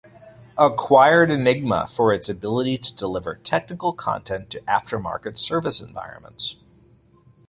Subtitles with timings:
[0.57, 6.55] Acquired Enigma for its ability to deliver technical content to aftermarket service environments.